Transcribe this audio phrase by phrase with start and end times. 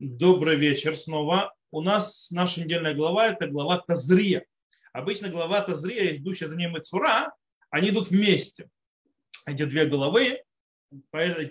[0.00, 1.52] Добрый вечер снова.
[1.70, 4.46] У нас наша недельная глава– это глава Тазрия.
[4.94, 7.34] Обычно глава Тазрия, идущая за ней Мецура,
[7.68, 8.70] они идут вместе.
[9.44, 10.42] Эти две главы,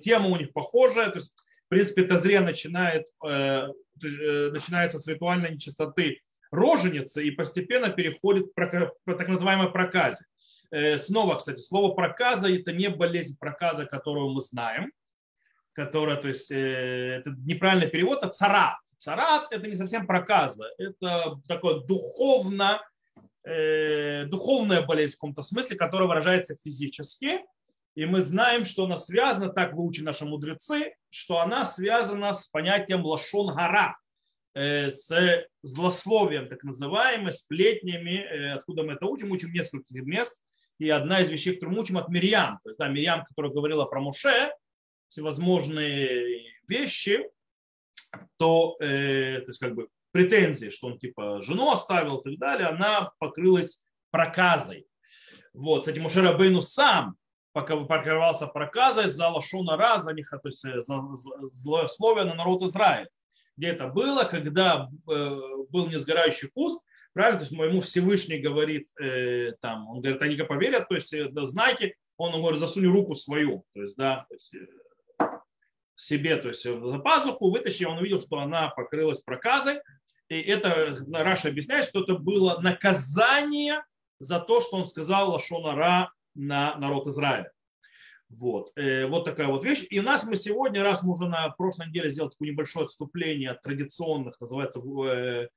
[0.02, 1.12] тема у них похожая.
[1.12, 3.68] То есть, в принципе, Тазрия начинает, э,
[4.04, 6.20] э, начинается с ритуальной нечистоты
[6.50, 10.25] роженицы и постепенно переходит к так называемой проказе.
[10.71, 14.91] Э, снова, кстати, слово проказа– это не болезнь проказа, которую мы знаем,
[15.80, 18.76] которая, то есть, э, это неправильный перевод, а царат.
[18.98, 22.81] Царат– это не совсем проказа, это такое духовно,
[23.45, 27.45] э, духовная болезнь в каком-то смысле, которая выражается физически.
[27.95, 33.05] И мы знаем, что она связана, так выучили наши мудрецы, что она связана с понятием
[33.05, 33.96] лашон гора,
[34.55, 40.41] э, с злословием, так называемым, сплетнями, э, откуда мы это учим, учим нескольких мест.
[40.77, 43.85] И одна из вещей, которую мы учим от Мирьям, то есть да, Мирьям, которая говорила
[43.85, 44.52] про Муше,
[45.09, 47.30] всевозможные вещи,
[48.38, 52.68] то, э, то есть как бы претензии, что он типа жену оставил и так далее,
[52.68, 54.87] она покрылась проказой.
[55.54, 57.15] Вот, кстати, Мушера Бейну сам
[57.54, 61.02] покрывался проказой за лошона раз, за них, то есть э, за
[61.52, 63.10] злословие на народ Израиля.
[63.57, 66.81] Где это было, когда э, был несгорающий куст,
[67.13, 71.30] правильно, то есть ему Всевышний говорит, э, там, он говорит, они поверят, то есть э,
[71.44, 74.53] знаки, он, он говорит, засунь руку свою, то есть, да, то есть,
[76.00, 79.81] себе, то есть за пазуху, вытащил, он увидел, что она покрылась проказой.
[80.30, 83.84] И это Раша объясняет, что это было наказание
[84.20, 87.52] за то, что он сказал Лашонара на народ Израиля.
[88.30, 88.72] Вот.
[88.78, 89.86] Э, вот такая вот вещь.
[89.90, 93.52] И у нас мы сегодня, раз мы уже на прошлой неделе сделали такое небольшое отступление
[93.52, 95.50] от традиционных, называется, э,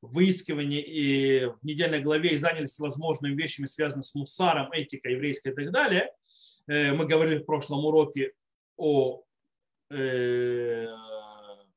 [0.00, 5.54] выискиваний и в недельной главе и занялись всевозможными вещами, связанными с мусаром, этикой еврейской и
[5.54, 6.10] так далее.
[6.68, 8.32] Э, мы говорили в прошлом уроке
[8.78, 9.24] о
[9.90, 10.86] Э,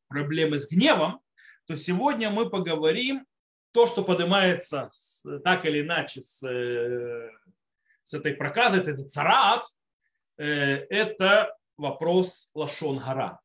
[0.07, 1.21] проблемы с гневом,
[1.65, 3.25] то сегодня мы поговорим
[3.71, 4.91] то, что поднимается
[5.43, 7.31] так или иначе с, э,
[8.03, 9.65] с этой проказой, это царат,
[10.37, 13.39] э, это вопрос Лашон Гара.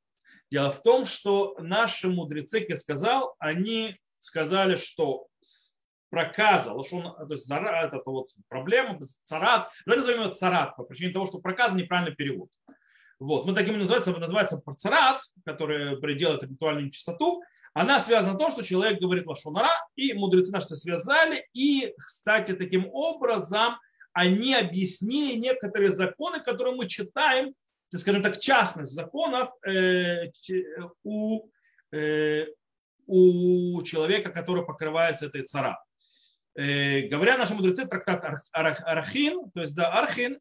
[0.50, 5.28] Дело в том, что наши мудрецы, как я сказал, они сказали, что
[6.10, 11.12] проказа, лошон, то есть зара, это вот проблема, царат, давайте назовем его царат по причине
[11.12, 12.50] того, что проказа неправильный перевод.
[13.18, 13.46] Вот.
[13.46, 17.42] Мы таким называется, называется парцарат, который делает ритуальную чистоту.
[17.74, 21.46] Она связана с том, что человек говорит лошонара, и мудрецы наши связали.
[21.52, 23.76] И, кстати, таким образом
[24.12, 27.54] они объяснили некоторые законы, которые мы читаем,
[27.94, 30.30] скажем так, частность законов э,
[31.04, 31.48] у,
[31.92, 32.46] э,
[33.06, 35.78] у человека, который покрывается этой цара.
[36.56, 40.40] Э, говоря наши мудрецы, трактат Арахин, то есть да, Архин,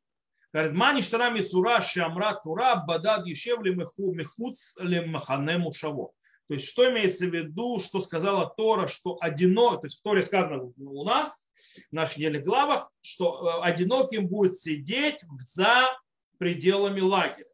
[0.54, 6.12] Говорит, мани штана мицура шамра тура бадад ешев мехуц ли махане мушаво.
[6.48, 10.24] То есть, что имеется в виду, что сказала Тора, что одинок, то есть в Торе
[10.24, 11.44] сказано у нас,
[11.90, 15.90] в наших недельных главах, что э, одиноким будет сидеть за
[16.38, 17.46] пределами лагеря.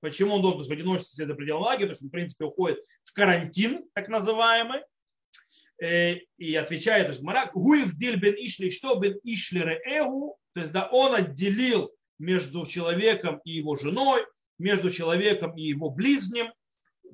[0.00, 1.88] Почему он должен быть в одиночестве сидеть за пределами лагеря?
[1.88, 4.80] Потому что он, в принципе, уходит в карантин, так называемый,
[5.80, 10.72] э, и отвечает, то есть, Гуев диль бен ишли, что бен ишли реэгу, то есть,
[10.72, 14.24] да, он отделил между человеком и его женой,
[14.58, 16.52] между человеком и его близним.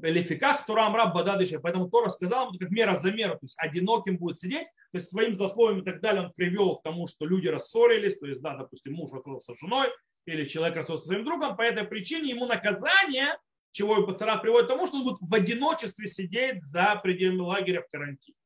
[0.02, 1.14] Лефиках Турам Раб.
[1.14, 5.08] Поэтому Тора сказал ему, как мера за меру, то есть одиноким будет сидеть, то есть
[5.08, 8.56] своим засловием и так далее он привел к тому, что люди рассорились, то есть, да,
[8.56, 9.88] допустим, муж рассорился с женой,
[10.26, 13.38] или человек рассорился со своим другом, по этой причине ему наказание,
[13.70, 17.82] чего и Пацарат приводит к тому, что он будет в одиночестве сидеть за пределами лагеря
[17.82, 18.36] в карантине.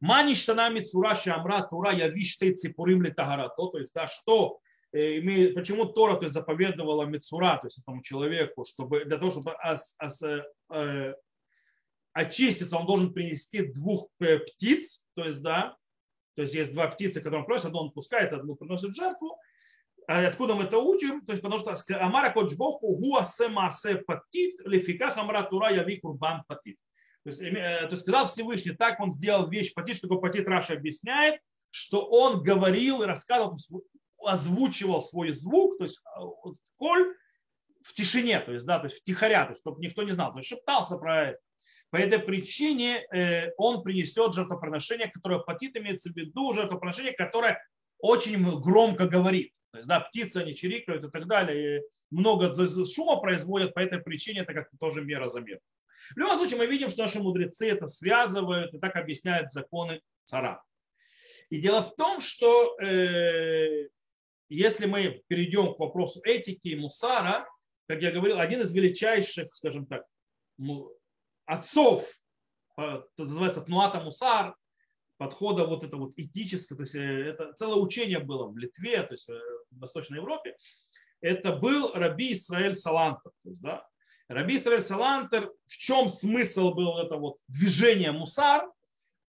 [0.00, 3.48] Мани штанами цура шамра тура я виштей ципурим литагара.
[3.48, 4.58] То есть, да, что
[4.92, 9.54] Э, почему Тора то есть, заповедовала Мецура, то есть этому человеку, чтобы для того, чтобы
[9.62, 11.14] ос, ос, э,
[12.12, 15.76] очиститься, он должен принести двух э, птиц, то есть, да,
[16.34, 19.38] то есть есть два птицы, которые он просит, одну он пускает, одну приносит жертву.
[20.08, 21.24] А откуда мы это учим?
[21.24, 26.78] То есть, потому что Амара Коджбоху гуасе масе патит, лефиках Амара Тура яви курбан патит.
[27.22, 31.40] То есть, есть сказал Всевышний, так он сделал вещь патит, что такое патит Раша объясняет,
[31.70, 33.56] что он говорил и рассказывал,
[34.24, 36.20] озвучивал свой звук, то есть а,
[36.76, 37.14] коль
[37.82, 40.38] в тишине, то есть, да, то есть втихаря, то есть, чтобы никто не знал, то
[40.38, 41.38] есть шептался про это.
[41.90, 47.60] По этой причине э, он принесет жертвоприношение, которое патит имеется в виду жертвоприношение, которое
[47.98, 49.52] очень громко говорит.
[49.72, 52.52] То есть, да, птицы они чирикают и так далее, и много
[52.84, 55.60] шума производят, по этой причине это как тоже мера за меру.
[56.14, 60.62] В любом случае мы видим, что наши мудрецы это связывают и так объясняют законы цара.
[61.50, 63.88] И дело в том, что э,
[64.50, 67.48] если мы перейдем к вопросу этики и мусара,
[67.88, 70.04] как я говорил, один из величайших, скажем так,
[71.46, 72.08] отцов
[72.76, 74.54] это называется Тнуата Мусар,
[75.16, 79.28] подхода вот это вот этическое, то есть это целое учение было в Литве, то есть
[79.28, 80.56] в Восточной Европе,
[81.20, 83.30] это был Раби Исраэль Салантер.
[83.42, 83.86] То есть, да,
[84.28, 88.70] Раби Исраэль Салантер, в чем смысл был это вот движение Мусар?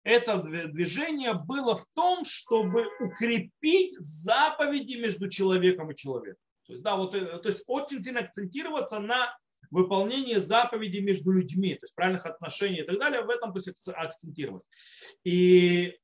[0.03, 6.41] Это движение было в том, чтобы укрепить заповеди между человеком и человеком.
[6.65, 9.37] То есть, да, вот, э, то есть очень сильно акцентироваться на
[9.69, 13.87] выполнении заповедей между людьми, то есть правильных отношений и так далее, в этом то есть,
[13.87, 14.63] акцентировать.
[15.23, 15.97] И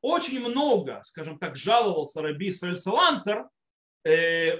[0.00, 3.48] очень много, скажем так, жаловался Раби Исраэль Салантер,
[4.04, 4.58] э,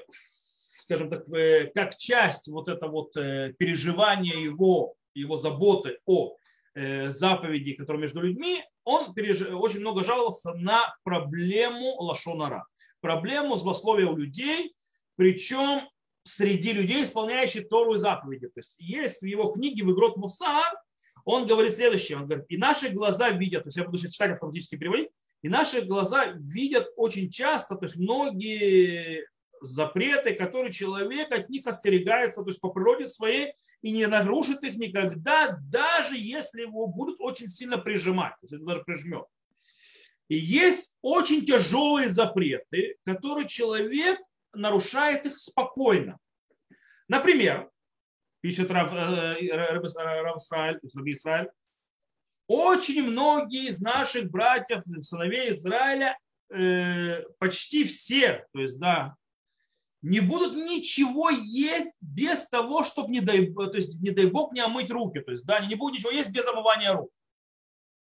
[0.83, 6.37] скажем так, э, как часть вот это вот э, переживания его, его заботы о
[6.79, 9.41] э, заповеди, которые между людьми, он переж...
[9.43, 12.67] очень много жаловался на проблему лошонара,
[13.01, 14.75] проблему злословия у людей,
[15.17, 15.89] причем
[16.23, 18.49] среди людей, исполняющих Тору и заповеди.
[18.49, 20.73] То есть есть в его книге в Игрот Мусар,
[21.25, 24.33] он говорит следующее, он говорит, и наши глаза видят, то есть я буду сейчас читать
[24.33, 25.11] автоматически переводить,
[25.43, 29.27] и наши глаза видят очень часто, то есть многие
[29.61, 33.53] запреты, которые человек от них остерегается, то есть по природе своей,
[33.83, 38.65] и не нарушит их никогда, даже если его будут очень сильно прижимать, то есть это
[38.65, 39.25] даже прижмет.
[40.29, 44.19] И есть очень тяжелые запреты, которые человек
[44.53, 46.19] нарушает их спокойно.
[47.09, 47.71] Например,
[48.41, 51.51] пишет Рав, э, Рав, Рав Исраиль, Исраиль,
[52.47, 56.19] очень многие из наших братьев, сыновей Израиля,
[56.51, 59.17] э, почти все, то есть, да,
[60.03, 64.61] не будут ничего есть без того, чтобы, не дай, то есть, не дай бог, не
[64.61, 65.21] омыть руки.
[65.21, 67.11] То есть, да, они не будут ничего есть без омывания рук.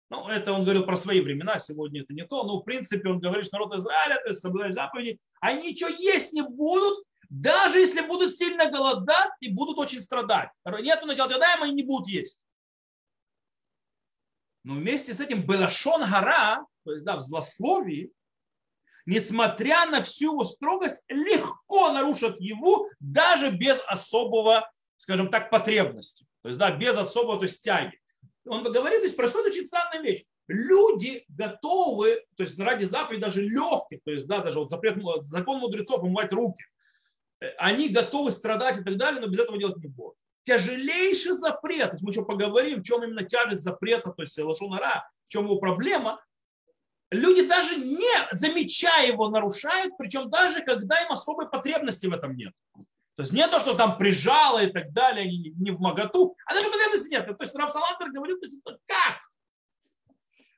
[0.09, 2.43] Ну, это он говорил про свои времена, сегодня это не то.
[2.43, 6.33] Но, в принципе, он говорит, что народ Израиля, то есть соблюдать заповеди, они ничего есть
[6.33, 10.49] не будут, даже если будут сильно голодать и будут очень страдать.
[10.65, 12.37] Нету на голодаем, они не будут есть.
[14.63, 18.11] Но вместе с этим Белашон гора, то есть да, в злословии,
[19.05, 26.25] несмотря на всю его строгость, легко нарушат его даже без особого, скажем так, потребности.
[26.41, 27.97] То есть, да, без особого то есть, тяги.
[28.45, 30.23] Он говорит, то есть происходит очень странная вещь.
[30.47, 35.59] Люди готовы, то есть ради заповедей даже легких, то есть, да, даже вот запрет, закон
[35.59, 36.63] мудрецов умывать руки,
[37.39, 40.15] э, они готовы страдать и так далее, но без этого делать не будут.
[40.43, 45.09] Тяжелейший запрет, то есть мы еще поговорим, в чем именно тяжесть запрета, то есть лошонара,
[45.23, 46.21] в чем его проблема,
[47.13, 52.53] люди даже не замечая его нарушают, причем даже когда им особой потребности в этом нет.
[53.15, 56.69] То есть не то, что там прижало и так далее, не в моготу, а даже
[56.69, 57.25] потребности нет.
[57.25, 58.57] То есть Раф Салантер говорит, то есть,
[58.87, 59.19] как?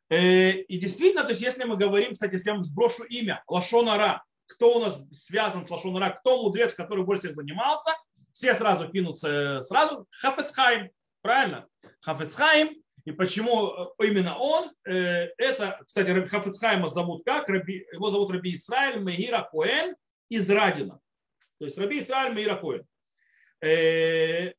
[0.10, 4.24] Э, и действительно, то есть если мы говорим, кстати, если я вам сброшу имя, Лашонара,
[4.48, 7.92] кто у нас связан с Лашонара, кто мудрец, который больше всех занимался,
[8.32, 10.08] все сразу кинутся сразу.
[10.12, 10.92] Хафецхайм,
[11.22, 11.68] правильно?
[12.02, 12.76] Хафецхайм,
[13.06, 14.72] и почему э, именно он?
[14.84, 17.48] Э, это, кстати, Раби Хафицхайма зовут как?
[17.48, 19.96] Его зовут Раби Исраиль Мегира Коэн
[20.28, 21.00] из Радина.
[21.60, 22.84] То есть Раби Исраиль Мегира Коэн.
[23.62, 24.54] Э,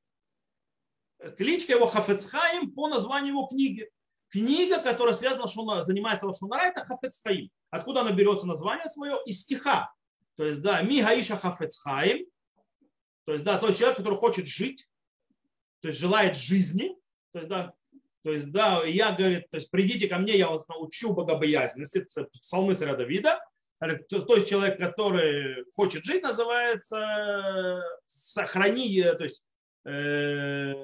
[1.37, 3.91] кличка его Хафецхайм по названию его книги.
[4.29, 7.51] Книга, которая связана, что занимается Лашонара, это Хафецхайм.
[7.71, 9.17] Откуда она берется название свое?
[9.27, 9.93] Из стиха.
[10.37, 12.27] То есть, да, Ми Гаиша Хафецхайм.
[13.25, 14.89] То есть, да, тот человек, который хочет жить,
[15.81, 16.97] то есть желает жизни,
[17.33, 17.75] то есть, да,
[18.27, 21.99] то есть, да, я, говорит, то есть, придите ко мне, я вас научу богобоязненности.
[21.99, 23.39] Это псалмы царя Давида.
[23.79, 29.45] То есть человек, который хочет жить, называется сохрани, то есть,
[29.85, 30.75] э,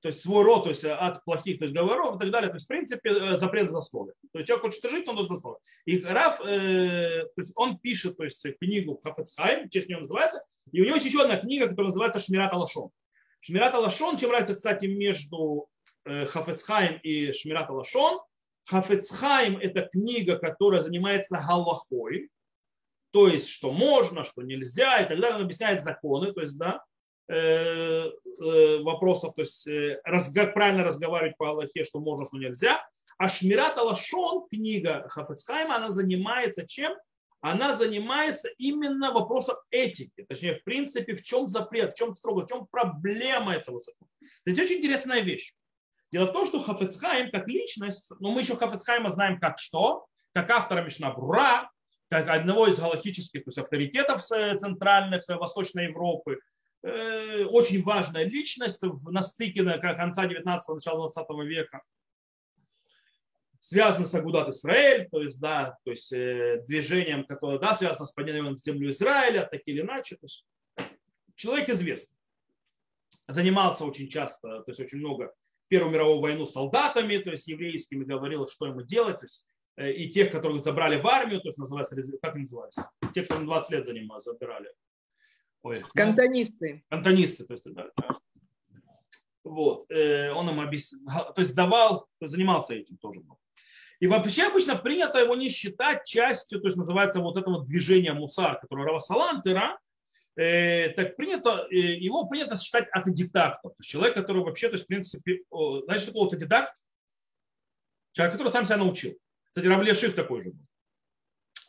[0.00, 2.50] то есть свой род, то есть от плохих то есть, говоров и так далее.
[2.50, 4.12] То есть, в принципе, э, запрет за слово.
[4.32, 5.58] То есть человек хочет жить, он должен слово.
[5.86, 10.44] И Раф, э, то есть он пишет то есть, книгу Хафецхайм, в честь нее называется,
[10.70, 12.90] и у него есть еще одна книга, которая называется Шмират Алашон.
[13.46, 15.68] Шмират Алашон, чем разница, кстати, между
[16.06, 18.18] э, Хафецхайм и Шмират Алашон?
[18.64, 22.30] Хафецхайм– это книга, которая занимается галахой,
[23.12, 25.36] то есть, что можно, что нельзя и так далее.
[25.36, 26.82] Он объясняет законы, то есть, да,
[27.28, 29.68] э, э, вопросов, то есть,
[30.34, 32.82] как правильно разговаривать по Аллахе, что можно, что нельзя.
[33.18, 36.94] А Шмират Алашон, книга Хафецхайма, она занимается чем?
[37.44, 40.24] Она занимается именно вопросом этики.
[40.26, 44.08] Точнее, в принципе, в чем запрет, в чем строго, в чем проблема этого закона.
[44.18, 45.52] То есть очень интересная вещь.
[46.10, 50.48] Дело в том, что Хафецхайм как личность, ну мы еще Хафецхайма знаем как что, как
[50.48, 51.70] автора Мишнабрура,
[52.08, 56.40] как одного из галактических то есть авторитетов центральных э, Восточной Европы,
[56.82, 61.82] э, очень важная личность на стыке конца 19-го, начала 20 века
[63.64, 68.12] связано с Агудат Израиль, то есть, да, то есть э, движением, которое, да, связано с
[68.12, 70.16] поднятием в землю Израиля, так или иначе.
[70.16, 70.46] То есть,
[71.34, 72.18] человек известный.
[73.26, 78.04] Занимался очень часто, то есть очень много в Первую мировую войну солдатами, то есть еврейскими,
[78.04, 81.56] говорил, что ему делать, то есть э, и тех, которых забрали в армию, то есть
[81.56, 82.76] называется, как назывались,
[83.14, 84.70] те, кто на 20 лет занимались, забирали.
[85.62, 86.84] Ой, ну, кантонисты.
[86.90, 88.18] Ну, кантонисты, то есть, да, да.
[89.42, 93.22] Вот, э, он им объяснял, то есть давал, то есть занимался этим тоже.
[94.00, 98.12] И вообще обычно принято его не считать частью, то есть называется вот это вот движение
[98.12, 99.78] мусар, которое Равасалантера,
[100.36, 103.70] э, так принято, э, его принято считать автодидактом.
[103.70, 105.40] То есть человек, который вообще, то есть в принципе,
[105.84, 106.82] знаешь, что такое автодидакт?
[108.12, 109.16] Человек, который сам себя научил.
[109.48, 110.66] Кстати, Равлешив такой же был.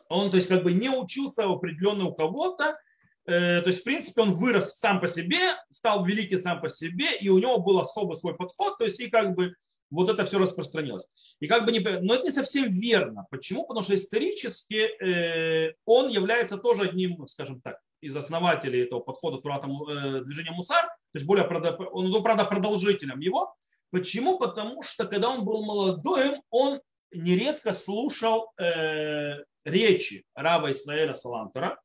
[0.09, 2.77] Он, то есть, как бы не учился определенно у кого-то,
[3.25, 5.39] э, то есть, в принципе, он вырос сам по себе,
[5.71, 9.09] стал великий сам по себе, и у него был особый свой подход, то есть, и
[9.09, 9.55] как бы
[9.89, 11.07] вот это все распространилось.
[11.39, 13.25] И как бы не, но это не совсем верно.
[13.29, 13.65] Почему?
[13.65, 19.81] Потому что исторически э, он является тоже одним, скажем так, из основателей этого подхода Туратам
[19.83, 23.55] э, движения Мусар, то есть более, он был, правда, продолжителем его.
[23.89, 24.37] Почему?
[24.37, 26.81] Потому что когда он был молодым, он
[27.13, 31.79] нередко слушал э, речи раба Исраэля Салантера,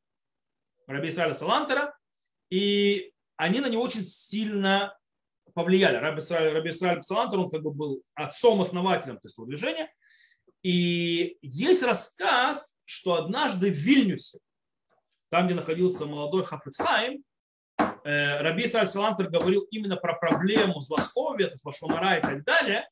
[0.89, 1.97] раби Исраэля Салантера,
[2.51, 4.99] и они на него очень сильно
[5.55, 5.97] повлияли.
[5.97, 9.93] Раби Исраиль, Раби Исраиль Салантер, он как бы был отцом-основателем то есть, движения.
[10.63, 14.39] И есть рассказ, что однажды в Вильнюсе,
[15.31, 17.25] там, где находился молодой Хафицхайм,
[17.79, 22.89] э, Раби Исраиль Салантер говорил именно про проблему злословия, лошонара и так далее.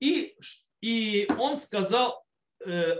[0.00, 0.36] И,
[0.80, 2.23] и он сказал,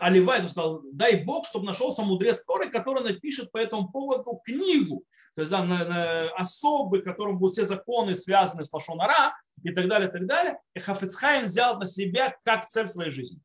[0.01, 5.05] Оливай, он сказал, дай Бог, чтобы нашелся мудрец Торы, который напишет по этому поводу книгу,
[5.35, 9.89] то есть да, на, на особый, которым будут все законы связаны с Лашонара и так
[9.89, 10.59] далее, и так далее.
[10.75, 13.41] И Хафицхайм взял на себя как цель своей жизни.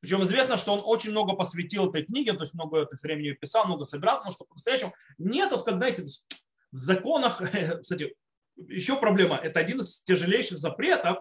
[0.00, 3.66] Причем известно, что он очень много посвятил этой книге, то есть много это времени писал,
[3.66, 7.42] много собирал, потому что по-настоящему нет, вот когда эти в законах,
[7.82, 8.14] кстати,
[8.56, 11.18] еще проблема, это один из тяжелейших запретов,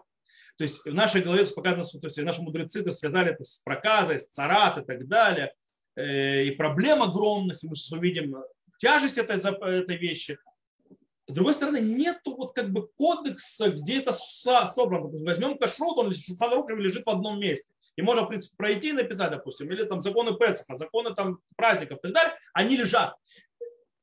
[0.57, 4.27] то есть в нашей голове показано, то есть наши мудрецы связали это с проказой, с
[4.27, 5.53] царат и так далее,
[5.95, 8.35] э, и проблем огромных, и мы сейчас увидим
[8.77, 10.39] тяжесть этой, этой вещи.
[11.27, 15.09] С другой стороны, нет вот как бы кодекса, где это собрано.
[15.25, 17.69] Возьмем кашрут, он в лежит в одном месте.
[17.97, 21.99] И можно, в принципе, пройти и написать, допустим, или там законы Песаха, законы там праздников
[21.99, 23.15] и так далее, они лежат.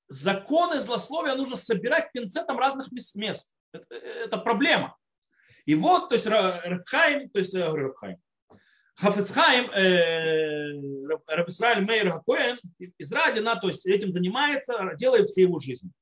[0.08, 3.52] Законы злословия нужно собирать пинцетом разных мест.
[3.72, 4.96] Это, это проблема.
[5.66, 8.18] И вот, то есть Рабхайм, то есть Рабхайм,
[8.96, 10.72] Хафицхайм, э,
[11.26, 15.92] Рабисраиль Мейр Хакоэн из Радина, то есть этим занимается, делает все его жизнь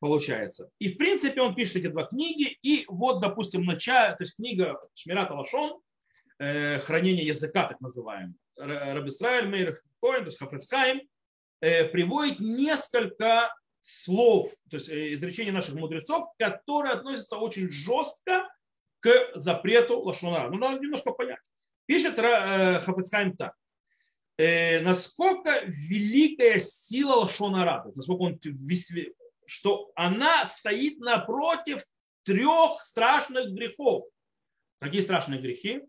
[0.00, 0.70] получается.
[0.78, 4.80] И в принципе он пишет эти два книги, и вот, допустим, начало, то есть книга
[4.94, 5.80] Шмират Алашон,
[6.38, 11.02] э, хранение языка, так называемый, Рабисраиль Мейр Коэн, то есть Хафицхайм,
[11.60, 18.48] э, приводит несколько слов, то есть изречения наших мудрецов, которые относятся очень жестко
[19.00, 20.50] к запрету Лашонара.
[20.50, 21.40] Ну, надо немножко понять.
[21.86, 23.54] Пишет э, Хафицхайм так.
[24.36, 28.40] Э, насколько великая сила Лашонара, насколько он,
[29.46, 31.84] что она стоит напротив
[32.24, 34.04] трех страшных грехов.
[34.78, 35.82] Какие страшные грехи?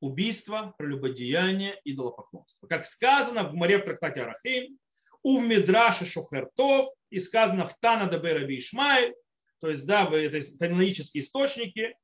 [0.00, 2.66] Убийство, прелюбодеяние, идолопоклонство.
[2.66, 4.78] Как сказано в море в трактате Арахим,
[5.22, 9.14] у Мидраше Шохертов, и сказано в Тана Дабера Ишмаэль,
[9.60, 11.96] то есть, да, это канонические источники,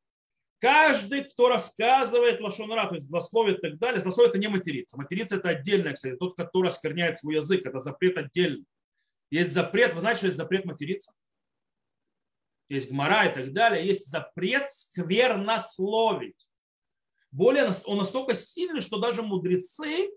[0.60, 4.98] Каждый, кто рассказывает лошонара, то есть злословит и так далее, злословие это не материться.
[4.98, 6.16] Материться это отдельно, кстати.
[6.16, 8.64] Тот, кто раскорняет свой язык, это запрет отдельно.
[9.30, 11.12] Есть запрет, вы знаете, что есть запрет материться?
[12.68, 13.86] Есть гмара и так далее.
[13.86, 16.46] Есть запрет сквернословить.
[17.30, 20.10] Более он настолько сильный, что даже мудрецы,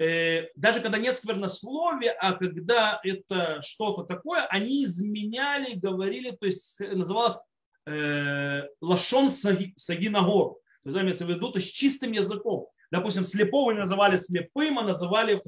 [0.00, 6.80] э, даже когда нет сквернословия, а когда это что-то такое, они изменяли, говорили, то есть
[6.80, 7.38] называлось
[8.80, 10.54] лашон сагинагор.
[10.84, 12.68] То есть, имеется в виду, то есть чистым языком.
[12.90, 15.42] Допустим, слепого называли слепым, а называли,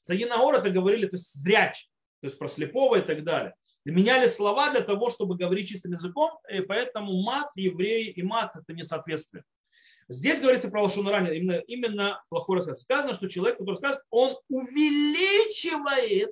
[0.00, 1.88] сагинагор это говорили, то есть зряч,
[2.20, 3.54] то есть про слепого и так далее.
[3.84, 8.72] Меняли слова для того, чтобы говорить чистым языком, и поэтому мат, евреи и мат это
[8.72, 9.44] несоответствие.
[10.08, 12.82] Здесь говорится про лошонаране, именно, именно плохой рассказ.
[12.82, 16.30] Сказано, что человек, который рассказывает, он увеличивает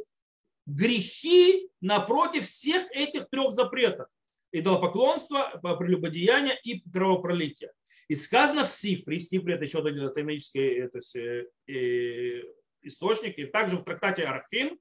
[0.66, 4.06] грехи напротив всех этих трех запретов
[4.54, 7.72] идолопоклонство, прелюбодеяние и кровопролитие.
[8.08, 12.42] И сказано в Сифре, Сифре это еще один тайнический то есть, э, э,
[12.82, 14.78] источник, и также в трактате Арахим,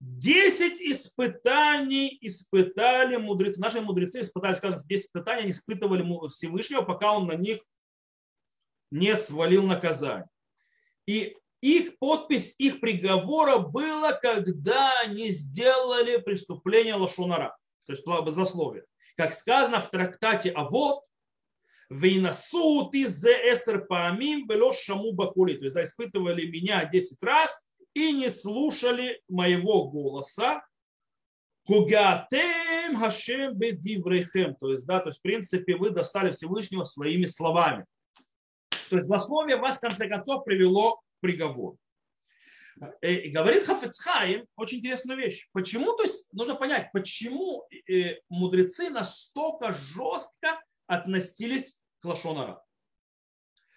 [0.00, 3.60] Десять испытаний испытали мудрецы.
[3.60, 7.60] Наши мудрецы испытали, сказано, десять испытаний они испытывали Всевышнего, пока он на них
[8.90, 10.30] не свалил наказание.
[11.06, 17.54] И их подпись, их приговора было, когда они сделали преступление Лошонара
[17.90, 18.84] то есть злословие.
[19.16, 21.02] Как сказано в трактате «А вот»,
[21.90, 25.56] Вейнасут из эсер памим бело шаму бакули.
[25.56, 27.60] То есть да, испытывали меня 10 раз
[27.94, 30.64] и не слушали моего голоса.
[31.66, 34.54] Кугатем хашем бедиврехем.
[34.54, 37.84] То есть, да, то есть, в принципе, вы достали Всевышнего своими словами.
[38.88, 41.76] То есть, злословие вас, в конце концов, привело к приговору.
[43.02, 45.48] Э, и говорит Хафецхайм очень интересную вещь.
[45.52, 52.62] Почему, то есть нужно понять, почему э, мудрецы настолько жестко относились к Лашонара.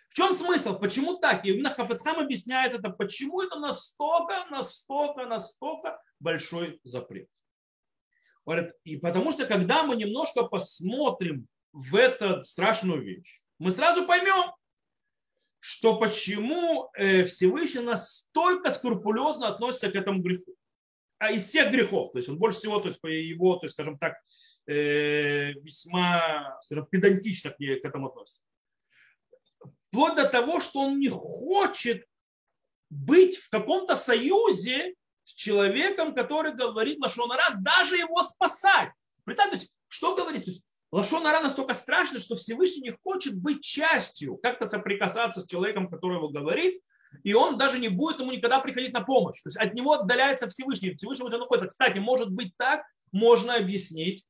[0.10, 0.80] В чем смысл?
[0.80, 1.44] Почему так?
[1.44, 7.30] И именно Хафецхайм объясняет это, почему это настолько, настолько, настолько большой запрет.
[8.46, 14.52] Говорит, и потому что когда мы немножко посмотрим в эту страшную вещь, мы сразу поймем,
[15.66, 20.54] что почему э, Всевышний настолько скрупулезно относится к этому греху.
[21.20, 23.76] А из всех грехов, то есть он больше всего, то есть по его, то есть,
[23.76, 24.18] скажем так,
[24.68, 28.42] э, весьма, скажем, педантично к, к этому относится.
[29.88, 32.06] Вплоть до того, что он не хочет
[32.90, 38.92] быть в каком-то союзе с человеком, который говорит Лашонара, даже его спасать.
[39.24, 40.44] Представьте, что говорит?
[40.44, 45.90] То есть, Лашонара настолько страшно, что Всевышний не хочет быть частью, как-то соприкасаться с человеком,
[45.90, 46.84] который его говорит,
[47.24, 49.42] и он даже не будет ему никогда приходить на помощь.
[49.42, 50.94] То есть от него отдаляется Всевышний.
[50.94, 51.68] Всевышний он находится.
[51.68, 54.24] Кстати, может быть так, можно объяснить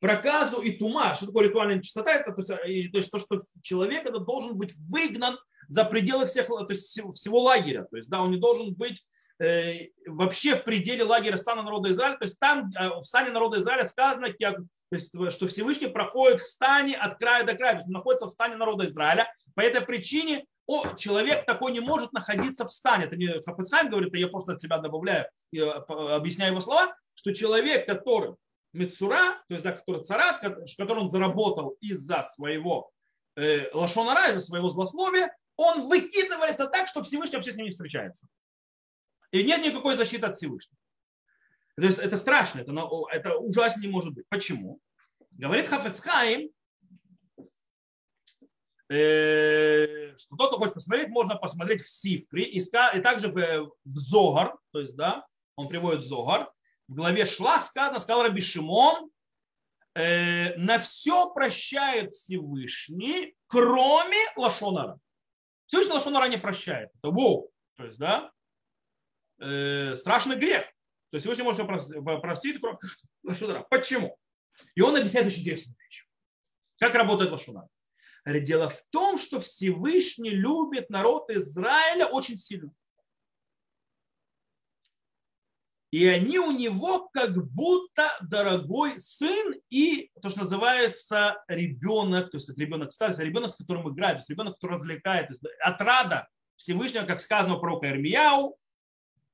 [0.00, 1.14] проказу и тума.
[1.14, 2.14] Что такое ритуальная чистота?
[2.14, 6.46] Это, то, есть, то есть то, что человек это должен быть выгнан за пределы всех,
[6.46, 7.84] то есть всего лагеря.
[7.90, 9.04] То есть да, он не должен быть
[9.40, 12.16] э, вообще в пределе лагеря стана народа Израиля.
[12.16, 14.32] То есть там э, в стане народа Израиля сказано,
[14.90, 18.26] то есть, что Всевышний проходит в стане от края до края, то есть он находится
[18.26, 19.32] в стане народа Израиля.
[19.54, 23.06] По этой причине о, человек такой не может находиться в стане.
[23.06, 26.94] Это не Хафесхайм говорит, а я просто от себя добавляю, и э, объясняю его слова,
[27.14, 28.34] что человек, который
[28.72, 32.90] Мецура, то есть да, который царат, который он заработал из-за своего
[33.36, 38.26] э, лашонара, из-за своего злословия, он выкидывается так, что Всевышний вообще с ним не встречается.
[39.32, 40.77] И нет никакой защиты от Всевышнего.
[41.78, 42.72] То есть это страшно, это,
[43.12, 44.28] это ужасно не может быть.
[44.28, 44.80] Почему?
[45.30, 46.50] Говорит Хафецхайм,
[48.88, 53.96] э, что тот, кто хочет посмотреть, можно посмотреть в Сифре и, и также в, в
[53.96, 56.52] Зогар, то есть, да, он приводит Зогар,
[56.88, 59.12] в главе Шлах сказано, сказал Раби Шимон,
[59.94, 64.98] э, на все прощает Всевышний, кроме Лашонара.
[65.66, 66.90] Всевышний Лашонара не прощает.
[66.98, 67.52] Это воу.
[67.76, 68.32] То есть, да,
[69.38, 70.64] э, страшный грех.
[71.10, 71.66] То есть Всевышний может
[72.04, 72.78] попросить, кроме
[73.22, 73.66] Лашонара.
[73.70, 74.18] Почему?
[74.74, 76.06] И он объясняет очень интересную вещь.
[76.78, 77.66] Как работает Лашонар.
[78.26, 82.70] Дело в том, что Всевышний любит народ Израиля очень сильно.
[85.90, 92.50] И они у него как будто дорогой сын и то, что называется ребенок, то есть
[92.50, 96.28] это ребенок старый, ребенок, с которым играет, то есть ребенок, который развлекает, то есть отрада
[96.56, 98.67] Всевышнего, как сказано про Ирмияу, Э,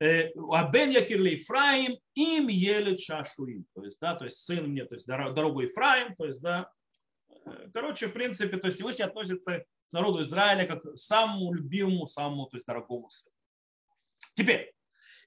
[0.01, 3.65] Абен Якир Ефраим, им еле чашуим.
[3.75, 6.71] То есть, да, то есть сын мне, то есть дорогу Ефраим, то есть, да.
[7.47, 12.07] Э, короче, в принципе, то есть Всевышний относится к народу Израиля как к самому любимому,
[12.07, 13.35] самому, то есть дорогому сыну.
[14.35, 14.73] Теперь,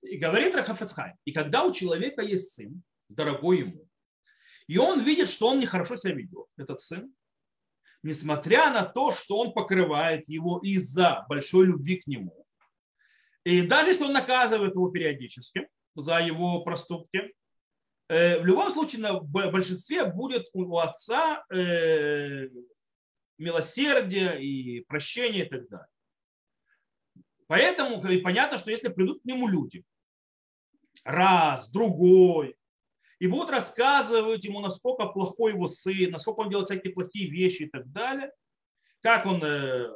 [0.01, 3.87] и говорит Рахафецхай, и когда у человека есть сын, дорогой ему,
[4.67, 7.13] и он видит, что он нехорошо себя ведет, этот сын,
[8.03, 12.36] несмотря на то, что он покрывает его из-за большой любви к нему,
[13.47, 17.33] и даже если он наказывает его периодически за его проступки,
[18.09, 22.49] э, в любом случае на большинстве будет у отца э,
[23.37, 25.87] милосердие и прощение и так далее.
[27.47, 29.85] Поэтому понятно, что если придут к нему люди,
[31.05, 32.57] раз, другой,
[33.19, 37.69] и будут рассказывать ему, насколько плохой его сын, насколько он делает всякие плохие вещи и
[37.69, 38.29] так далее,
[38.99, 39.87] как он э,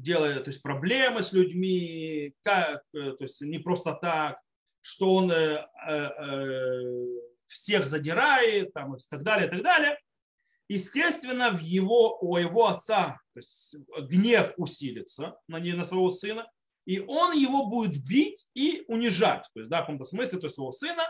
[0.00, 4.40] делает то есть, проблемы с людьми, как, э, то есть не просто так,
[4.80, 7.06] что он э, э,
[7.46, 9.98] всех задирает там, и так далее, и так далее.
[10.68, 13.76] Естественно, в его, у его отца то есть,
[14.08, 16.50] гнев усилится на, на своего сына,
[16.84, 20.54] и он его будет бить и унижать, то есть, да, в каком-то смысле, то есть
[20.54, 21.02] своего сына.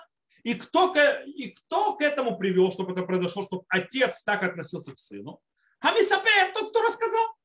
[0.45, 0.95] И кто,
[1.27, 5.41] и кто к этому привел, чтобы это произошло, чтобы отец так относился к сыну?
[5.81, 7.39] Хамисапе, тот, кто рассказал.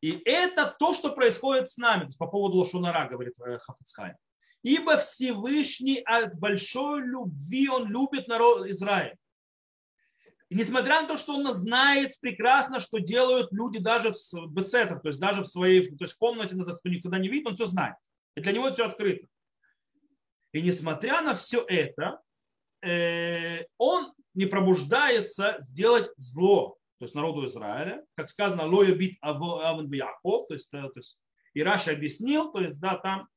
[0.00, 2.08] И это то, что происходит с нами.
[2.18, 4.14] по поводу Лошонара, говорит э, Хафицхай.
[4.62, 9.16] Ибо Всевышний от большой любви, он любит народ Израиля.
[10.48, 15.08] И несмотря на то, что он знает прекрасно, что делают люди даже в беседах, то
[15.08, 17.96] есть даже в своей то есть в комнате, что никогда не видит, он все знает.
[18.36, 19.26] И для него все открыто.
[20.52, 22.20] И несмотря на все это,
[22.82, 29.92] э, он не пробуждается сделать зло, то есть народу Израиля, как сказано, лоя бит авен
[29.92, 31.18] Яков, то есть, то есть
[31.54, 33.28] и Раша объяснил, то есть, да, там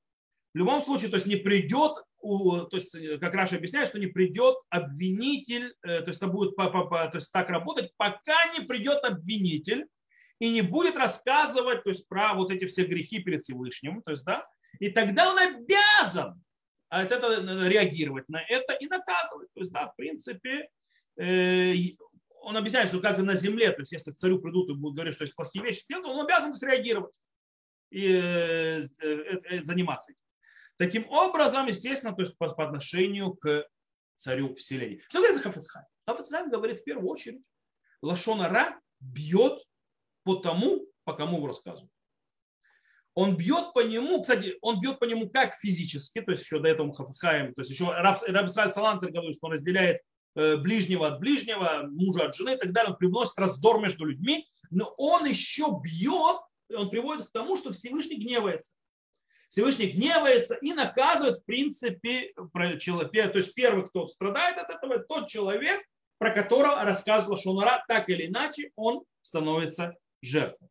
[0.54, 4.56] в любом случае, то есть не придет, то есть, как Раша объясняет, что не придет
[4.70, 9.86] обвинитель, то есть это будет то есть так работать, пока не придет обвинитель
[10.40, 14.26] и не будет рассказывать то есть, про вот эти все грехи перед Всевышним, то есть,
[14.26, 14.46] да,
[14.80, 16.42] и тогда он обязан
[16.90, 19.50] от этого реагировать на это и наказывать.
[19.54, 20.70] То есть, да, в принципе,
[21.18, 21.74] э,
[22.50, 25.14] он объясняет, что как на земле, то есть если к царю придут и будут говорить,
[25.14, 27.14] что есть плохие вещи, он обязан среагировать
[27.92, 30.24] и э, э, заниматься этим.
[30.78, 33.68] Таким образом, естественно, то есть по, по отношению к
[34.16, 35.00] царю вселения.
[35.10, 35.86] Что говорит Хафицхайм?
[36.08, 37.44] Хафицхайм говорит в первую очередь,
[38.02, 39.62] Лашонара бьет
[40.24, 41.92] по тому, по кому его рассказывают.
[43.14, 46.70] Он бьет по нему, кстати, он бьет по нему как физически, то есть еще до
[46.70, 50.19] этого Хафицхайм, то есть еще Раб, Раб Салантер говорит, что он разделяет Э,
[50.58, 52.92] ближнего от ближнего, мужа от жены и так далее.
[52.92, 56.38] Он привносит раздор между людьми, но он еще бьет,
[56.74, 58.72] он приводит к тому, что Всевышний гневается.
[59.50, 62.34] Всевышний гневается и наказывает, в принципе,
[62.80, 63.30] человека.
[63.30, 65.82] То есть первый, кто страдает от этого, тот человек,
[66.20, 70.70] про которого рассказывал Шунара, так или иначе он становится жертвой.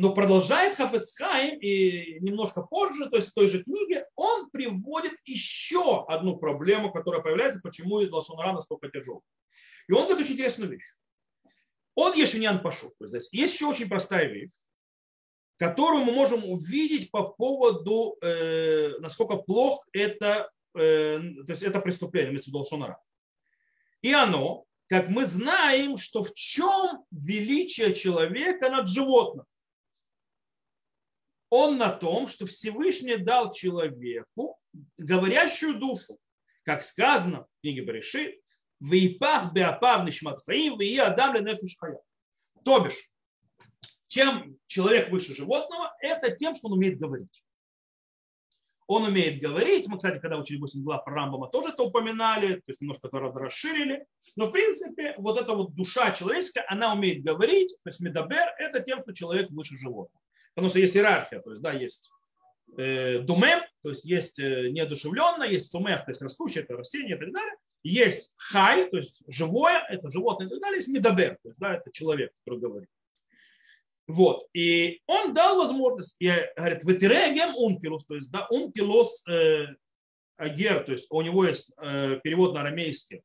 [0.00, 6.04] Но продолжает Хафецхайм и немножко позже, то есть в той же книге, он приводит еще
[6.06, 9.22] одну проблему, которая появляется, почему Лашонара настолько тяжелый.
[9.88, 10.94] И он говорит очень интересную вещь.
[11.96, 12.92] Он Ешинян пошел.
[13.00, 14.52] То есть есть еще очень простая вещь,
[15.56, 22.32] которую мы можем увидеть по поводу, э, насколько плох это, э, то есть это преступление,
[22.32, 23.00] Мецудол Шонара.
[24.02, 29.44] И оно, как мы знаем, что в чем величие человека над животным
[31.50, 34.58] он на том, что Всевышний дал человеку
[34.96, 36.18] говорящую душу.
[36.64, 38.40] Как сказано в книге Берешит,
[38.80, 41.98] «Вейпах беапав нишмат хаим, вей адам ленефиш хая».
[42.64, 43.10] То бишь,
[44.08, 47.42] чем человек выше животного, это тем, что он умеет говорить.
[48.86, 49.86] Он умеет говорить.
[49.86, 53.18] Мы, кстати, когда учили 8 глав про Рамбама, тоже это упоминали, то есть немножко это
[53.18, 54.06] расширили.
[54.34, 57.76] Но, в принципе, вот эта вот душа человеческая, она умеет говорить.
[57.82, 60.22] То есть медабер– это тем, что человек выше животного.
[60.58, 62.10] Потому что есть иерархия, то есть, да, есть
[62.76, 67.20] э, думем, то есть есть э, неодушевленное, есть сумех, то есть растущее, это растение и
[67.20, 67.54] так далее.
[67.84, 70.78] Есть хай, то есть живое, это животное и так далее.
[70.78, 72.88] Есть медабер, то есть, да, это человек, который говорит.
[74.08, 74.48] Вот.
[74.52, 79.66] И он дал возможность, и говорит, ветерегем ункилус, то есть, да, ункилус э,
[80.38, 83.22] агер, то есть у него есть э, перевод на арамейский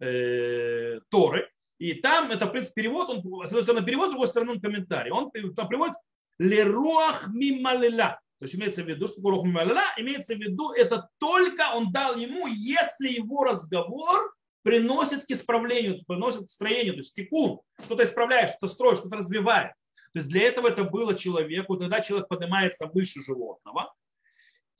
[0.00, 1.46] э, Торы,
[1.78, 4.60] и там это, в принципе, перевод, он, с одной стороны, перевод, с другой стороны, он
[4.60, 5.10] комментарий.
[5.10, 5.96] Он там приводит
[6.40, 8.18] леруах мималила.
[8.38, 12.16] То есть имеется в виду, что рух мималила, имеется в виду, это только он дал
[12.16, 18.50] ему, если его разговор приносит к исправлению, приносит к строению, то есть тикун, что-то исправляешь,
[18.50, 19.72] что-то строишь, что-то развиваешь.
[20.12, 23.92] То есть для этого это было человеку, тогда человек поднимается выше животного.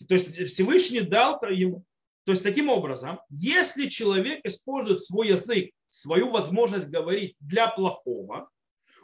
[0.08, 1.84] То есть Всевышний дал ему.
[2.24, 8.48] То есть таким образом, если человек использует свой язык, свою возможность говорить для плохого,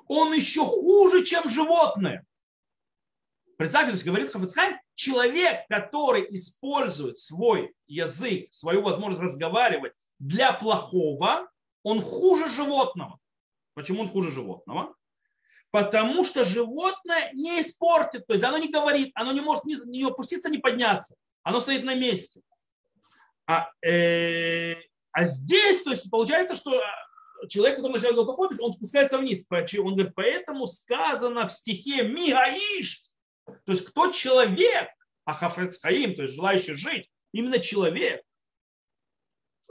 [0.08, 2.24] он еще хуже, чем животное.
[3.56, 11.48] Представьте, то есть говорит Хафицхайм, человек, который использует свой язык, свою возможность разговаривать для плохого,
[11.82, 13.18] он хуже животного.
[13.74, 14.94] Почему он хуже животного?
[15.70, 20.04] Потому что животное не испортит, то есть оно не говорит, оно не может не, не
[20.04, 21.16] опуститься, не подняться.
[21.42, 22.40] Оно стоит на месте.
[23.46, 24.74] А, э,
[25.12, 26.80] а здесь, то есть получается, что
[27.48, 29.46] человек, который начинает плохой, он спускается вниз.
[29.50, 33.02] Он говорит, поэтому сказано в стихе Мигаиш,
[33.46, 34.88] то есть кто человек,
[35.24, 38.22] а хафецхаим, то есть желающий жить, именно человек.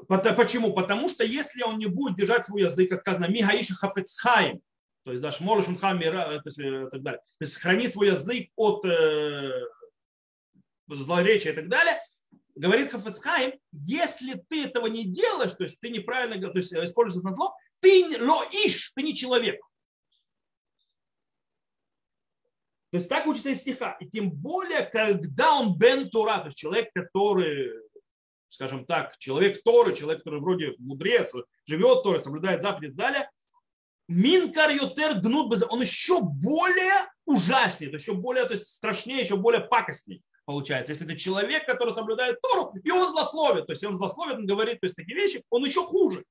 [0.07, 0.73] Почему?
[0.73, 4.61] Потому что если он не будет держать свой язык, как сказано, мигаиша хафецхаим,
[5.03, 9.51] то есть даже молишь хамира, и так далее, то есть храни свой язык от э,
[10.87, 11.99] злоречия и так далее,
[12.55, 17.31] говорит Хафецхайм, если ты этого не делаешь, то есть ты неправильно то есть используешь на
[17.31, 19.61] зло, ты лоиш, ты не человек.
[22.95, 23.97] То есть так учится из стиха.
[23.99, 27.73] И тем более, когда он бен Тура, то есть человек, который,
[28.47, 31.33] скажем так, человек Торы, человек, который вроде мудрец,
[31.65, 33.29] живет Торы, соблюдает заповеди и так далее,
[34.07, 40.23] Минкар Ютер гнут он еще более ужаснее, еще более то есть страшнее, еще более пакостней
[40.45, 40.93] получается.
[40.93, 44.79] Если это человек, который соблюдает Тору, и он злословит, то есть он злословит, он говорит
[44.79, 46.23] то есть, такие вещи, он еще хуже.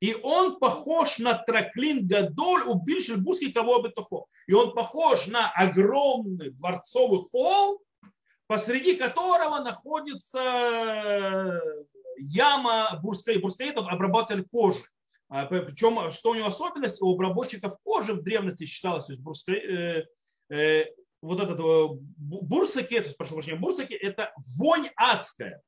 [0.00, 5.50] И он похож на траклин Гадоль у Бильшельбургский кого бы то И он похож на
[5.50, 7.80] огромный дворцовый холл,
[8.46, 11.62] посреди которого находится
[12.18, 14.80] яма бурская, бурская это обработали кожи.
[15.28, 19.56] А, Причем, что у него особенность, у обработчиков кожи в древности считалось, то есть бурская,
[19.56, 20.06] э,
[20.50, 20.86] э,
[21.20, 25.62] вот этот э, бурсаки, прошу прощения, бурсаки, это вонь адская.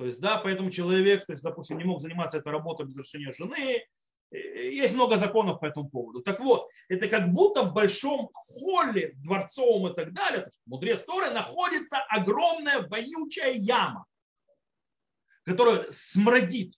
[0.00, 3.34] То есть, да, поэтому человек, то есть, допустим, не мог заниматься этой работой без разрешения
[3.34, 3.84] жены.
[4.30, 6.22] Есть много законов по этому поводу.
[6.22, 11.02] Так вот, это как будто в большом холле дворцовом и так далее, то есть, мудрец
[11.02, 14.06] Торы, находится огромная вонючая яма,
[15.44, 16.72] которая смрадит.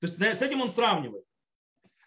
[0.00, 1.24] То есть с этим он сравнивает.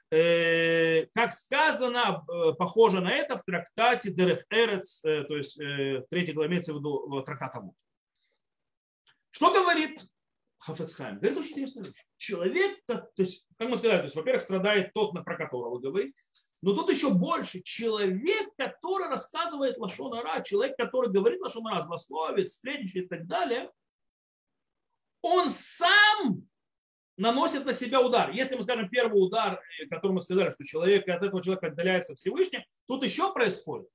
[0.09, 6.05] Э, как сказано, э, похоже на это в трактате Дерех Эрец, э, то есть в
[6.09, 7.75] третьей главе имеется в виду трактат Амут.
[9.37, 10.01] Что говорит
[10.57, 11.19] Хафецхайм?
[11.19, 12.05] Говорит очень интересную вещь.
[12.17, 16.15] Человек, то есть, как мы сказали, то есть, во-первых, страдает тот, про которого говорит,
[16.63, 17.61] но тут еще больше.
[17.61, 23.71] Человек, который рассказывает Лашонара, человек, который говорит Лашонара, злословит, сплетничает и так далее,
[25.21, 26.41] он сам
[27.15, 28.31] наносит на себя удар.
[28.31, 32.15] Если мы скажем первый удар, э, который мы сказали, что человек от этого человека отдаляется
[32.15, 33.87] Всевышний, тут еще происходит.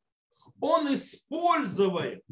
[0.60, 2.22] Он использует,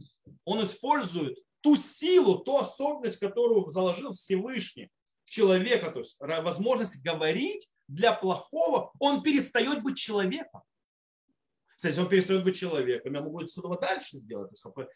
[0.45, 4.91] он использует ту силу, ту особенность, которую заложил Всевышний
[5.25, 10.63] в человека, то есть возможность говорить для плохого, он перестает быть человеком.
[11.77, 14.51] Кстати, он перестает быть человеком, я могу отсюда дальше сделать.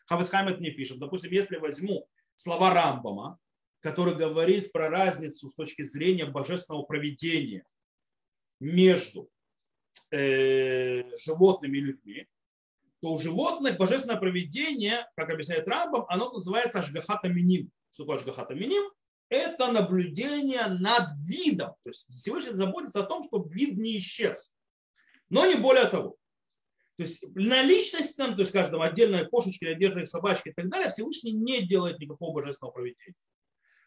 [0.06, 0.98] Хавецхайм это не пишет.
[0.98, 3.38] Допустим, если возьму слова Рамбама,
[3.80, 7.64] который говорит про разницу с точки зрения божественного проведения
[8.60, 9.30] между
[10.10, 12.28] э, животными и людьми,
[13.04, 17.70] то у животных божественное проведение, как объясняет Рамбам, оно называется ажгахата миним.
[17.92, 18.82] Что такое ажгахата миним?
[19.28, 21.74] Это наблюдение над видом.
[21.82, 24.54] То есть Всевышний заботится о том, чтобы вид не исчез.
[25.28, 26.16] Но не более того.
[26.96, 31.32] То есть на личностном, то есть каждом отдельной кошечке, отдельной собачке и так далее, Всевышний
[31.32, 33.16] не делает никакого божественного проведения.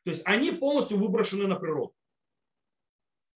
[0.04, 1.96] То есть они полностью выброшены на природу.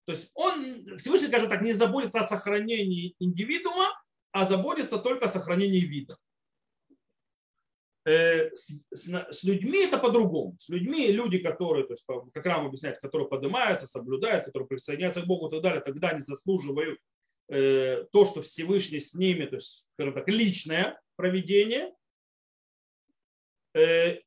[0.04, 3.90] То есть он, Всевышний, скажем так, не заботится о сохранении индивидуума,
[4.32, 6.16] а заботится только о сохранении вида.
[8.04, 10.56] Э, с, с, с людьми это по-другому.
[10.58, 15.26] С людьми люди, которые, то есть, как Рам объясняет, которые поднимаются, соблюдают, которые присоединяются к
[15.26, 16.98] Богу и так далее, тогда они заслуживают
[17.48, 21.94] э, то, что Всевышний с ними, то есть, скажем так, личное проведение.
[23.74, 24.18] Э,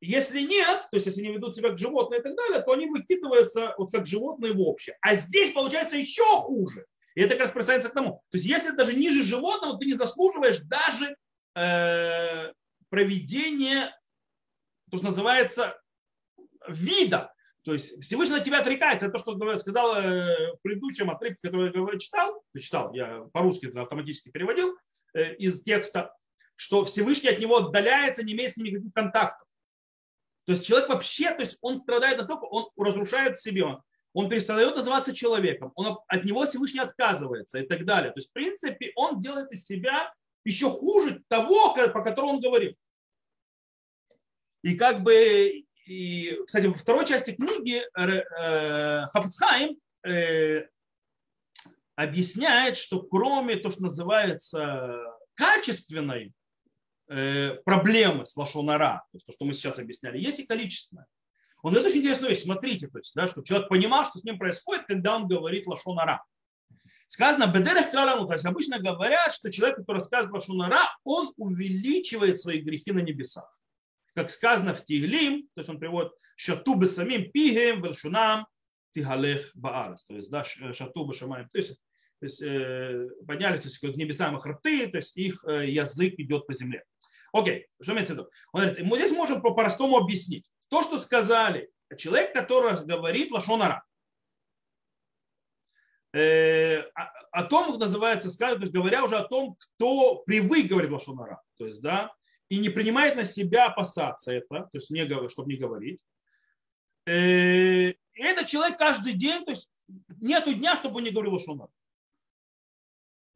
[0.00, 2.86] если нет, то есть если они ведут себя как животные и так далее, то они
[2.86, 4.98] выкидываются вот как животные в общее.
[5.00, 6.84] А здесь получается еще хуже.
[7.14, 8.22] И это как раз представляется к тому.
[8.30, 11.16] То есть если даже ниже животного, ты не заслуживаешь даже
[11.54, 12.52] э,
[12.88, 13.96] проведения,
[14.90, 15.80] то, что называется,
[16.68, 17.32] вида.
[17.62, 19.06] То есть Всевышний на тебя отрекается.
[19.06, 24.30] Это то, что сказал э, в предыдущем отрывке, который я читал, читал, я по-русски автоматически
[24.30, 24.76] переводил
[25.14, 26.14] э, из текста,
[26.56, 29.46] что Всевышний от него отдаляется, не имеет с ним никаких контактов.
[30.46, 33.82] То есть человек вообще, то есть он страдает настолько, он разрушает себе, он,
[34.14, 38.12] он перестает называться человеком, он от него Всевышний отказывается и так далее.
[38.12, 40.12] То есть, в принципе, он делает из себя
[40.44, 42.74] еще хуже того, по которому он говорил.
[44.62, 50.68] И как бы, и, кстати, во второй части книги э, Хафицхайм э,
[51.94, 56.32] объясняет, что кроме того, что называется качественной
[57.06, 61.06] Э, проблемы с лошонара, то есть то, что мы сейчас объясняли, есть и количественное.
[61.64, 62.42] Он говорит очень интересную вещь.
[62.42, 66.22] Смотрите, то есть, да, чтобы человек понимал, что с ним происходит, когда он говорит лошонара.
[67.06, 72.60] Сказано, бедерах краламу, то есть обычно говорят, что человек, который рассказывает лошонара, он увеличивает свои
[72.60, 73.50] грехи на небесах.
[74.14, 78.46] Как сказано в Тиглим, то есть он приводит шату бы самим пигем, вершунам,
[78.94, 80.04] тигалех баарс.
[80.04, 81.48] То есть, да, шату бы шамаем.
[81.48, 81.80] То есть,
[82.20, 86.12] то есть э, поднялись то есть, к небесам их рты, то есть их э, язык
[86.18, 86.84] идет по земле.
[87.32, 88.28] Окей, что имеется в виду?
[88.52, 90.46] Он говорит, мы здесь можем по-простому объяснить.
[90.74, 93.84] То, что сказали, человек, который говорит лошонара,
[96.12, 100.90] э, о, о том, называется, сказать, то есть говоря уже о том, кто привык говорить
[100.90, 102.12] лошонара, то есть, да,
[102.48, 106.02] и не принимает на себя опасаться это, то есть, не, чтобы не говорить.
[107.06, 109.70] Э, этот человек каждый день, то есть,
[110.20, 111.70] нету дня, чтобы он не говорил лошонара.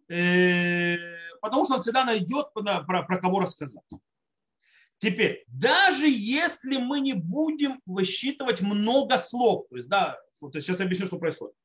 [0.09, 0.97] Э,
[1.41, 3.85] потому что он всегда найдет про, про кого рассказать.
[4.99, 11.07] Теперь, даже если мы не будем высчитывать много слов, то есть, да, вот сейчас объясню,
[11.07, 11.57] что происходит.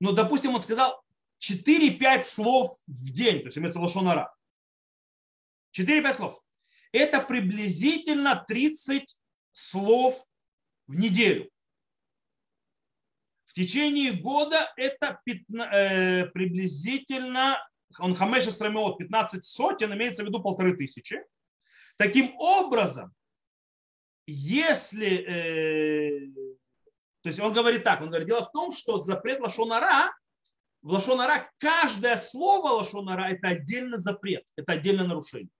[0.00, 1.04] Но, допустим, он сказал
[1.40, 4.34] 4-5 слов в день, то есть имеется лошонара.
[5.76, 6.42] 4-5 слов.
[6.92, 9.18] Это приблизительно 30
[9.52, 10.24] слов
[10.86, 11.50] в неделю.
[13.44, 17.58] В течение года это 15, э, приблизительно
[17.98, 21.22] он хамеша страмиот 15 сотен, имеется в виду полторы тысячи.
[22.02, 23.12] Таким образом,
[24.26, 26.32] если, э,
[27.22, 30.12] То есть он говорит так, он говорит, дело в том, что запрет лошонара,
[30.82, 35.52] в лошонара каждое слово лошонара это отдельный запрет, это отдельное нарушение.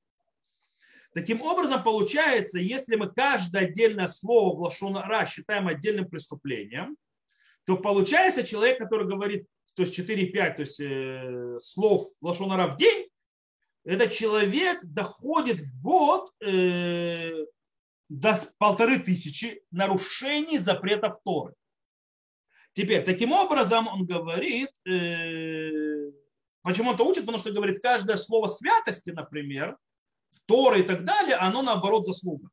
[1.14, 6.96] Таким образом, получается, если мы каждое отдельное слово в лошонара считаем отдельным преступлением,
[7.66, 13.11] то получается человек, который говорит, то есть 4-5 то есть, э, слов лошонара в день,
[13.84, 17.32] этот человек доходит в год э,
[18.08, 21.54] до полторы тысячи нарушений запретов Торы.
[22.74, 26.10] Теперь, таким образом, он говорит, э,
[26.62, 29.76] почему он это учит, потому что говорит, каждое слово святости, например,
[30.30, 32.48] в Торы и так далее, оно наоборот заслуга.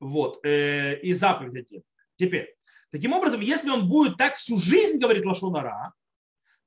[0.00, 1.82] Вот, э, и заповедь.
[2.16, 2.54] Теперь,
[2.90, 5.92] таким образом, если он будет так всю жизнь говорить Лашонара,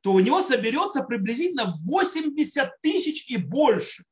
[0.01, 4.03] то у него соберется приблизительно 80 тысяч и больше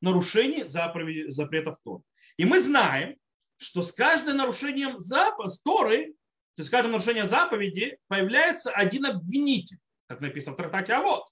[0.00, 2.02] нарушений запретов Торы.
[2.36, 3.16] И мы знаем,
[3.56, 4.98] что с каждым нарушением
[5.64, 6.12] Торы,
[6.54, 11.24] то есть с каждым нарушением заповеди появляется один обвинитель, как написано в трактате А вот.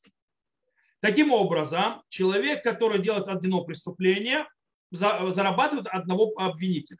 [1.00, 4.48] Таким образом, человек, который делает одно преступление,
[4.90, 6.98] зарабатывает одного обвинителя.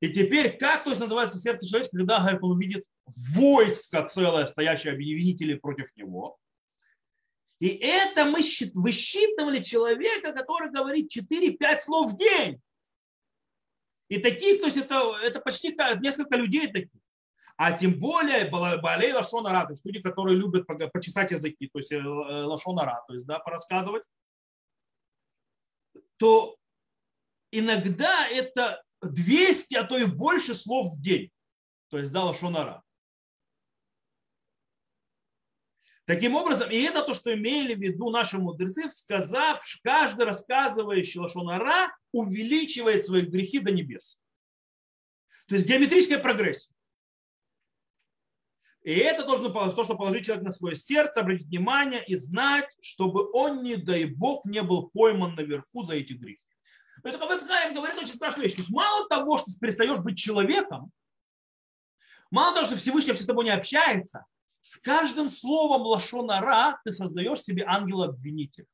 [0.00, 4.94] И теперь, как то есть называется сердце человека, когда говорит, он увидит войско целое, стоящее
[4.94, 6.38] обвинители против него.
[7.58, 8.40] И это мы
[8.74, 12.60] высчитывали человека, который говорит 4-5 слов в день.
[14.08, 17.00] И таких, то есть это, это почти несколько людей таких.
[17.56, 22.00] А тем более болей лашонара, то есть люди, которые любят почесать языки, то есть э,
[22.00, 24.02] лашонара, то есть да, порассказывать,
[26.16, 26.56] то
[27.52, 31.30] иногда это 200, а то и больше слов в день.
[31.88, 32.82] То есть да, лашонара.
[36.12, 41.90] Таким образом, и это то, что имели в виду наши мудрецы, сказав, каждый рассказывающий лошонара
[42.12, 44.18] увеличивает свои грехи до небес.
[45.48, 46.76] То есть геометрическая прогрессия.
[48.82, 53.30] И это должно то, что положить человек на свое сердце, обратить внимание и знать, чтобы
[53.32, 56.42] он, не дай Бог, не был пойман наверху за эти грехи.
[57.02, 58.54] То есть Хабецхайм говорит очень страшную вещь.
[58.54, 60.92] То есть мало того, что ты перестаешь быть человеком,
[62.30, 64.26] мало того, что Всевышний вообще с тобой не общается,
[64.62, 68.66] с каждым словом лошонара ты создаешь себе ангела-обвинителя.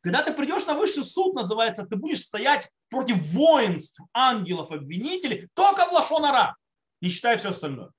[0.00, 5.92] Когда ты придешь на высший суд, называется, ты будешь стоять против воинств ангелов-обвинителей только в
[5.92, 6.56] лошонара,
[7.02, 7.90] не считая все остальное.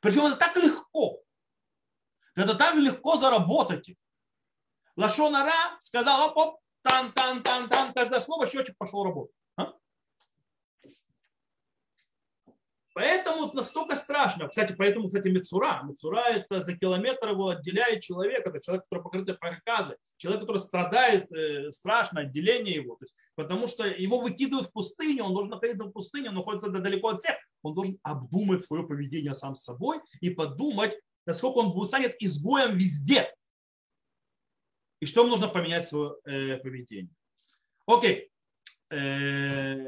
[0.00, 1.22] Причем это так легко.
[2.34, 3.90] Это так легко заработать.
[4.96, 9.34] Лошонара сказал, оп, оп, тан, тан, тан, тан, каждое слово, счетчик пошел работать.
[12.96, 14.48] Поэтому настолько страшно.
[14.48, 15.82] Кстати, поэтому, кстати, Мецура.
[15.82, 18.48] Мецура это за километр его отделяет человека.
[18.48, 19.98] Это человек, который покрыт проказы.
[20.16, 22.94] Человек, который страдает э, страшно, отделение его.
[22.94, 26.70] То есть, потому что его выкидывают в пустыню, он должен находиться в пустыне, он находится
[26.70, 27.36] далеко от всех.
[27.60, 32.78] Он должен обдумать свое поведение сам с собой и подумать, насколько он будет станет изгоем
[32.78, 33.30] везде.
[35.00, 37.12] И что ему нужно поменять свое э, поведение.
[37.86, 38.30] Окей.
[38.88, 39.84] Э,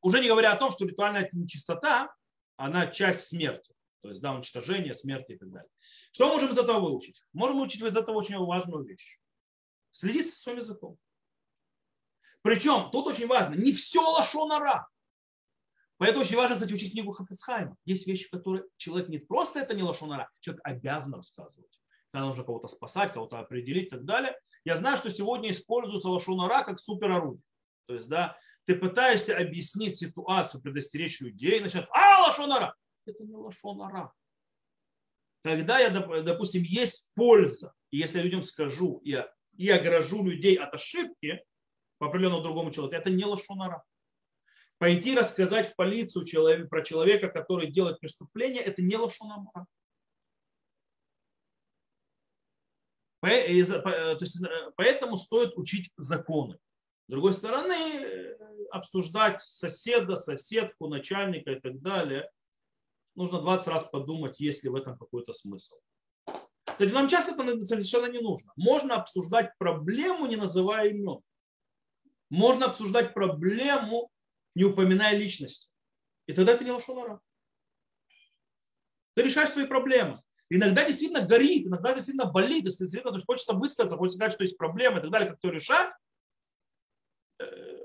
[0.00, 2.14] уже не говоря о том, что ритуальная нечистота
[2.56, 3.74] она часть смерти.
[4.02, 5.70] То есть, да, уничтожение, смерти и так далее.
[6.12, 7.24] Что мы можем из этого выучить?
[7.32, 9.18] Можем выучить из этого очень важную вещь.
[9.90, 10.98] Следить со своим языком.
[12.42, 14.88] Причем, тут очень важно, не все лошонара.
[15.98, 17.76] Поэтому очень важно, кстати, учить книгу Хафицхайма.
[17.84, 21.80] Есть вещи, которые человек не просто это не лошонара, человек обязан рассказывать.
[22.12, 24.38] Когда нужно кого-то спасать, кого-то определить и так далее.
[24.64, 27.42] Я знаю, что сегодня используется лошонара как суперорудие.
[27.86, 32.76] То есть, да, ты пытаешься объяснить ситуацию, предостеречь людей, начинают, а, лошонара.
[33.06, 34.12] Это не лошонара.
[35.42, 40.74] Когда я, допустим, есть польза, и если я людям скажу, я, и огражу людей от
[40.74, 41.44] ошибки
[41.98, 43.84] по определенному другому человеку, это не лошонара.
[44.78, 49.66] Пойти рассказать в полицию человек, про человека, который делает преступление, это не лошонара.
[53.20, 56.58] Поэтому стоит учить законы.
[57.06, 58.36] С другой стороны,
[58.70, 62.30] обсуждать соседа, соседку, начальника и так далее,
[63.14, 65.76] нужно 20 раз подумать, есть ли в этом какой-то смысл.
[66.64, 68.52] Кстати, нам часто это совершенно не нужно.
[68.56, 71.20] Можно обсуждать проблему, не называя имен.
[72.28, 74.10] Можно обсуждать проблему,
[74.54, 75.70] не упоминая личности.
[76.26, 77.20] И тогда это не лошонара.
[79.14, 80.20] Ты решаешь свои проблемы.
[80.50, 84.58] Иногда действительно горит, иногда действительно болит, действительно то есть хочется высказаться, хочется сказать, что есть
[84.58, 85.92] проблемы и так далее, как то решать.
[87.38, 87.76] Э,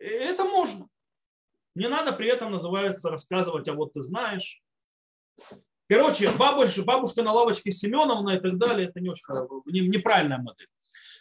[0.00, 0.88] это можно.
[1.74, 4.60] Не надо при этом, называется, рассказывать, а вот ты знаешь.
[5.88, 9.24] Короче, бабушка, бабушка на лавочке Семеновна и так далее, это не очень
[9.66, 10.68] не, неправильная модель.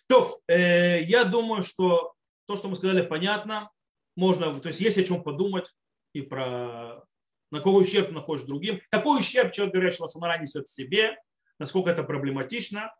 [0.07, 2.13] То, э, я думаю, что
[2.47, 3.69] то, что мы сказали, понятно.
[4.15, 5.71] можно, то есть есть о чем подумать
[6.13, 7.03] и про
[7.51, 11.17] на какой ущерб находишь другим, какой ущерб человек, говорящий Лашонара, несет себе,
[11.57, 12.93] насколько это проблематично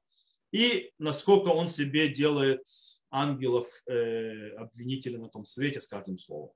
[0.51, 2.65] и насколько он себе делает
[3.11, 6.51] ангелов э, обвинителей на том свете с каждым словом.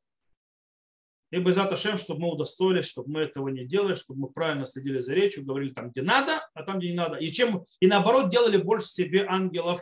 [1.31, 4.67] И бы за Шем, чтобы мы удостоились, чтобы мы этого не делали, чтобы мы правильно
[4.67, 7.17] следили за речью, говорили там, где надо, а там, где не надо.
[7.17, 9.81] И, чем, и наоборот, делали больше себе ангелов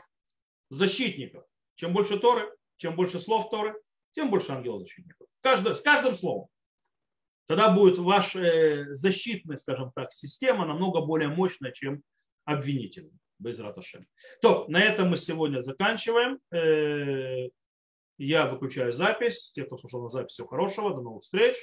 [0.69, 1.43] защитников.
[1.75, 3.75] Чем больше Торы, чем больше слов Торы,
[4.11, 5.27] тем больше ангелов-защитников.
[5.41, 6.47] Каждый, с каждым словом.
[7.47, 12.01] Тогда будет ваша э, защитная, скажем так, система намного более мощная, чем
[12.45, 13.19] обвинительная.
[13.41, 14.05] Без раташем.
[14.41, 16.39] То, на этом мы сегодня заканчиваем.
[16.51, 17.49] Э,
[18.19, 19.51] я выключаю запись.
[19.55, 20.93] Те, кто слушал на запись, всего хорошего.
[20.93, 21.55] До новых встреч.